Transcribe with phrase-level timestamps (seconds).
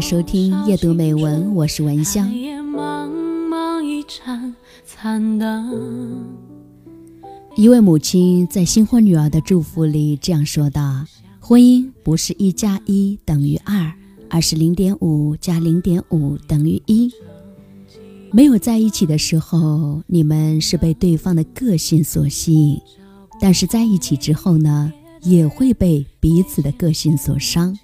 [0.00, 2.32] 收听夜读美文，我是文香。
[7.56, 11.04] 一位母亲在新婚女儿的祝福里这样说道
[11.40, 13.92] ：“婚姻不是一加一等于二，
[14.30, 17.10] 而是零点五加零点五等于一。
[18.30, 22.80] 没有在一起的时候，你们是被对方的个性所吸引，
[23.40, 24.92] 但是在一起之后呢，
[25.22, 27.76] 也会被彼此的个性所伤。”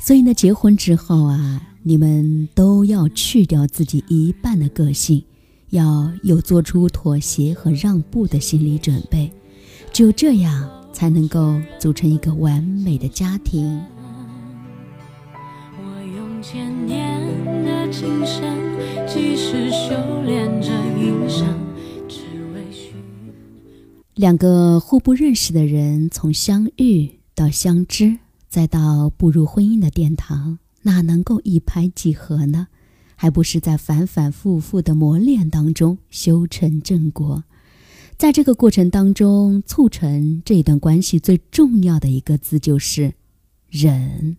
[0.00, 5.22] 所以呢，结婚之后啊，你们都要去掉自己一半的个性，
[5.70, 9.30] 要有做出妥协和让步的心理准备，
[9.92, 13.78] 只有这样才能够组成一个完美的家庭。
[24.14, 28.18] 两个互不认识的人，从相遇到相知。
[28.48, 32.68] 再到步入婚姻的殿堂，哪能够一拍即合呢？
[33.14, 37.44] 还不是在反反复复的磨练当中修成正果。
[38.16, 43.12] 在这个过程当中，促成这段关系最重要的一个字就是
[43.68, 44.36] 忍。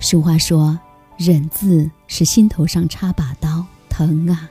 [0.00, 0.78] 俗话说。
[1.18, 4.48] 忍字是心头上插把刀，疼啊！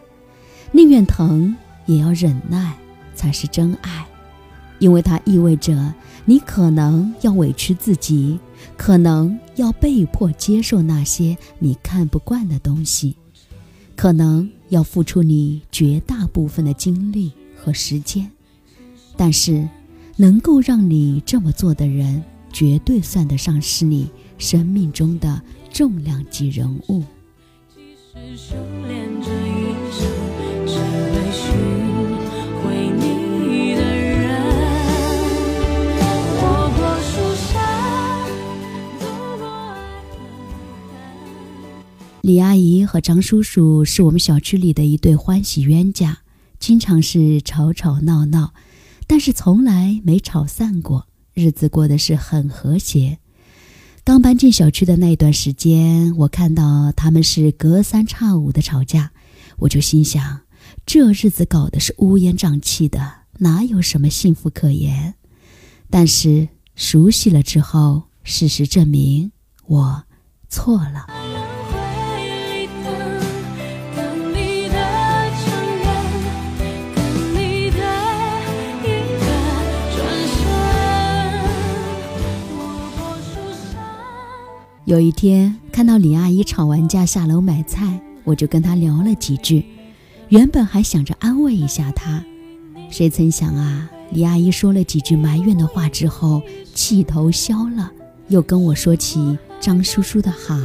[0.73, 2.75] 宁愿疼也要忍耐，
[3.15, 4.05] 才是真爱。
[4.79, 5.93] 因为它意味着
[6.25, 8.37] 你可能要委屈自己，
[8.75, 13.15] 可能要被迫接受那些你看不惯的东西，
[13.95, 18.29] 可能要付出你绝大部分的精力和时间。
[19.15, 19.65] 但是，
[20.17, 25.41] 能够让你这么做的人，绝对算得上是你生命中的。
[25.71, 27.03] 重量级人物。
[42.21, 46.17] 李阿姨和张叔叔是我们小区里的一对欢喜冤家，
[46.59, 48.53] 经常是吵吵闹闹，
[49.07, 53.19] 但是从来没吵散过，日子过得是很和谐。
[54.07, 59.11] 刚搬进小区的那段时间，我看到他们是隔三差五的吵架，
[59.57, 60.39] 我就心想，
[60.85, 65.15] 这日子搞的是乌烟瘴气的，哪有什么幸福可言？
[65.89, 69.29] 但是熟悉了之后，事实证明
[69.65, 70.05] 我
[70.47, 71.16] 错了。
[84.87, 89.65] 有一天看到李阿姨吵完架下楼买菜，我就跟她聊了几句。
[90.29, 92.23] 原本还想着安慰一下她，
[92.89, 96.41] 谁曾想啊，李阿姨说了几句埋怨的话之后，
[96.73, 97.91] 气头消了，
[98.29, 100.55] 又跟我说起张叔叔的好。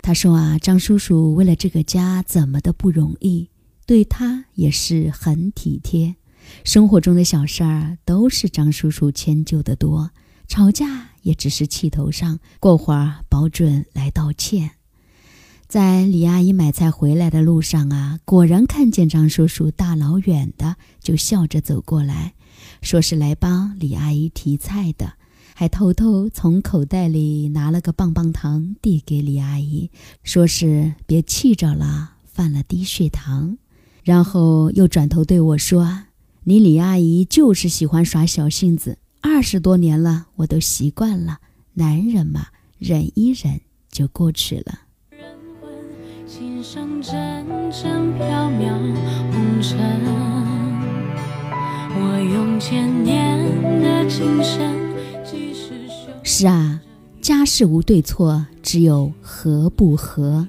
[0.00, 3.50] 她说啊，张叔叔为了这个家怎么的不容易，
[3.84, 6.16] 对她也是很体贴，
[6.64, 10.12] 生活中的小事儿都是张叔叔迁就的多，
[10.48, 11.10] 吵架。
[11.26, 14.70] 也只是气头上，过会儿保准来道歉。
[15.66, 22.34] 在李阿姨买菜回来的路上啊，果然看见张叔叔大老远的就笑着走过来，
[22.80, 25.14] 说是来帮李阿姨提菜的，
[25.52, 29.90] 还偷偷从口袋里拿了个棒棒糖递给李阿姨，
[30.22, 33.58] 说是别气着了，犯了低血糖。
[34.04, 36.04] 然后又转头对我说
[36.46, 41.38] ：“你李阿姨就是喜欢耍小性子。”二十多年了，我都习惯了。
[41.74, 42.46] 男人嘛，
[42.78, 43.60] 忍一忍
[43.90, 44.80] 就过去了。
[56.22, 56.80] 是啊，
[57.20, 60.46] 家事无对错，只有合不合。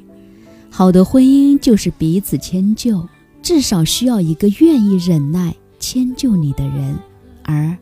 [0.70, 3.08] 好的婚姻就是彼此迁就，
[3.42, 6.98] 至少需要一个愿意忍耐、迁就你的人，
[7.44, 7.78] 而。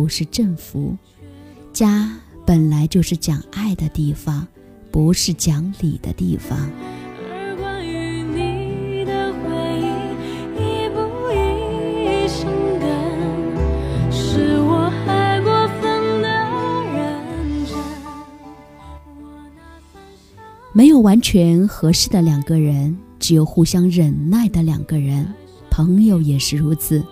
[0.00, 0.96] 不是政府，
[1.74, 2.10] 家
[2.46, 4.48] 本来就是讲爱的地方，
[4.90, 6.58] 不是讲理的地方。
[20.72, 25.30] 没有完全合适的两个人，只有互相忍耐的两个人。
[25.70, 27.04] 朋友也是如此。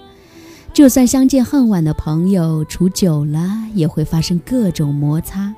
[0.79, 5.53] 就算相见恨晚的朋友，处久了也会发生各种摩擦。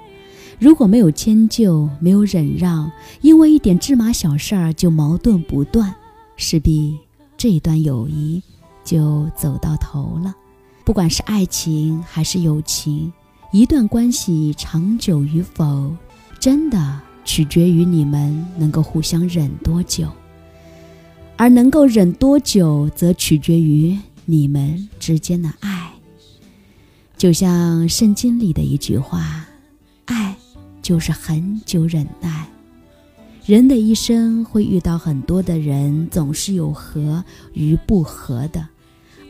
[0.59, 2.91] 如果没有迁就，没有忍让，
[3.21, 5.95] 因为一点芝麻小事儿就矛盾不断，
[6.37, 6.97] 势必
[7.37, 8.43] 这一段友谊
[8.83, 10.35] 就走到头了。
[10.87, 13.13] 不管是爱情还是友情，
[13.53, 15.95] 一段关系长久与否，
[16.39, 20.09] 真的取决于你们能够互相忍多久。
[21.37, 23.99] 而能够忍多久，则取决于
[24.31, 25.93] 你们之间的爱。
[27.17, 29.47] 就像圣经里的一句话
[30.07, 30.35] ：“爱
[30.81, 32.47] 就是很久忍耐。”
[33.45, 38.67] 人的一生会遇到很多的人，总是有合与不合的，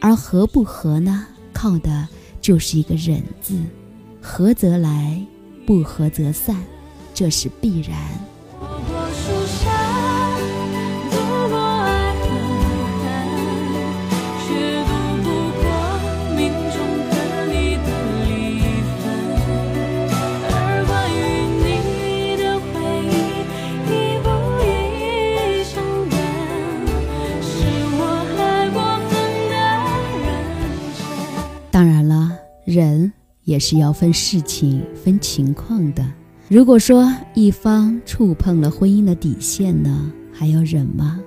[0.00, 2.06] 而合不合呢，靠的
[2.40, 3.58] 就是一个忍字。
[4.20, 5.24] 合则来，
[5.66, 6.62] 不合则散，
[7.14, 7.98] 这是必然。
[33.50, 36.06] 也是要分事情、分情况的。
[36.46, 41.18] 如果说一方触碰了婚姻的底线呢，还要忍吗？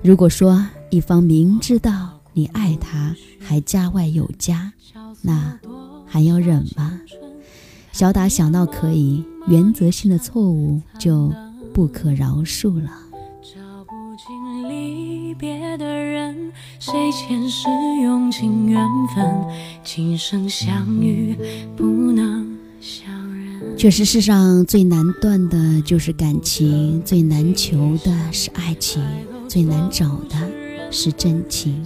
[0.00, 4.72] 如果说一方明知道你爱他，还家外有家，
[5.20, 5.58] 那
[6.06, 7.00] 还要忍吗？
[7.90, 11.34] 小打小闹可以，原则性的错误就
[11.74, 12.88] 不可饶恕了。
[16.90, 17.68] 谁前世
[18.02, 18.80] 用尽缘
[19.14, 19.44] 分，
[19.84, 21.36] 今生相遇
[21.76, 23.76] 不能相认。
[23.76, 29.04] 确实，世上最难断的就是感情，最难求的是爱情，
[29.46, 30.50] 最难找的
[30.90, 31.84] 是真情。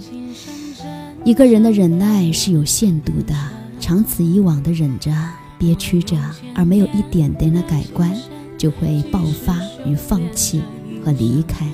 [1.25, 3.35] 一个人的忍耐是有限度的，
[3.81, 5.11] 长此以往的忍着、
[5.59, 6.15] 憋屈着，
[6.55, 8.09] 而没有一点点的改观，
[8.57, 10.61] 就会爆发与放弃
[11.03, 11.67] 和离开。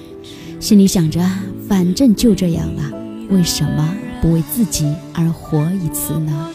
[0.59, 1.23] 心里想着，
[1.67, 2.95] 反正就这样了。
[3.29, 6.49] 为什么不为自己而活一次呢？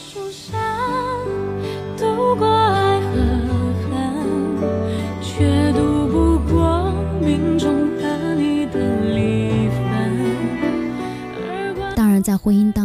[11.95, 12.84] 当然，在婚姻当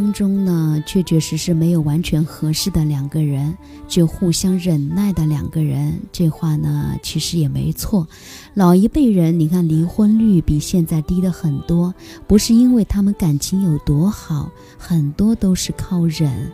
[0.89, 3.55] 确确实实没有完全合适的两个人，
[3.87, 5.99] 就互相忍耐的两个人。
[6.11, 8.07] 这话呢，其实也没错。
[8.55, 11.93] 老一辈人，你看离婚率比现在低的很多，
[12.27, 14.49] 不是因为他们感情有多好，
[14.79, 16.51] 很多都是靠忍。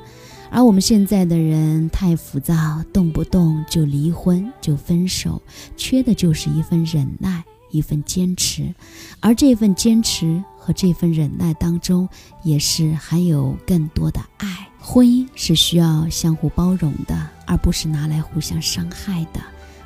[0.52, 5.42] 而我们现在的人太浮躁，动不动就离婚就分手，
[5.78, 7.42] 缺的就是一份忍耐，
[7.72, 8.76] 一份坚持。
[9.22, 12.10] 而这份坚持和这份忍耐当中，
[12.42, 14.68] 也是含有更多的爱。
[14.80, 19.40] 婚姻是需要相互包容的，而不是拿来互相伤害的，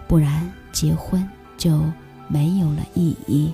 [0.07, 1.27] 不然结婚。
[1.57, 1.83] 就
[2.29, 3.51] 没有了意义。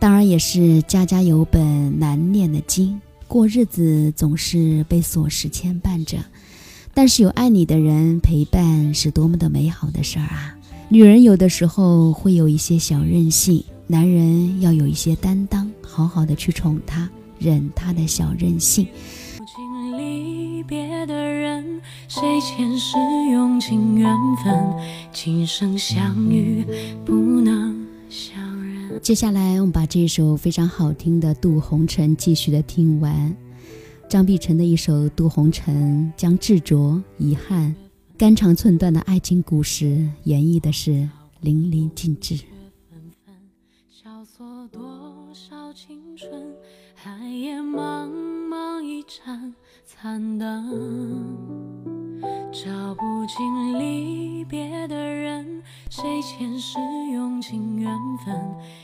[0.00, 6.18] 当然，也是家家有本难念的经，过日子总是被琐事牵绊着。
[6.92, 10.56] 但是有爱你的人陪伴，是多么的美好的事儿啊！
[10.88, 18.86] 女人有的时候会有一些小任性，男人要有一些担当，好好的去宠她，忍她的小任性。
[20.66, 22.98] 别的人，谁前世
[23.32, 24.14] 用尽缘
[24.44, 24.54] 分，
[25.14, 26.62] 今生相遇
[27.06, 29.00] 不能相认。
[29.00, 33.34] 接下来，我们把这首非常好听的《渡红尘》继续的听完。
[34.10, 37.74] 张碧晨的一首《渡红尘》，将执着、遗憾、
[38.18, 41.08] 肝肠寸断的爱情故事演绎的是
[41.40, 42.38] 淋漓尽致。
[46.18, 46.52] 春，
[46.96, 48.10] 海夜茫
[48.48, 49.54] 茫一盏。
[49.84, 52.20] 残灯，
[52.50, 56.76] 找不尽离别的人，谁前世
[57.12, 57.88] 用尽缘
[58.24, 58.34] 分，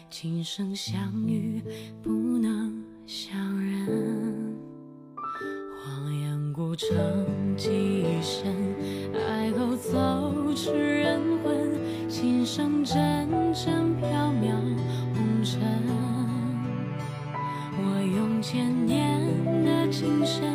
[0.08, 1.60] 今生相遇
[2.00, 4.56] 不能相认。
[5.82, 6.88] 荒烟古城
[7.56, 8.46] 记忆深，
[9.12, 13.84] 爱勾走痴人魂，今生真正。
[20.04, 20.53] 青山。